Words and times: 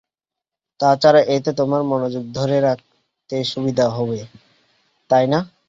তাছাড়া, 0.79 1.21
এতে 1.35 1.51
তোমার 1.53 1.81
মনোযোগ 1.83 2.23
ধরে 2.33 2.57
রাখতে 2.59 3.35
সুবিধা 3.43 3.85
হবে, 3.89 4.19
তাই 5.09 5.25
না? 5.27 5.39